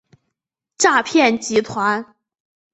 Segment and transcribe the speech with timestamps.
[0.79, 2.15] 诈骗集团